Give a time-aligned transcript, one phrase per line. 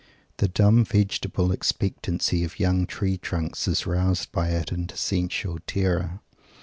[0.37, 6.21] The dumb vegetable expectancy of young tree trunks is roused by it into sensual terror.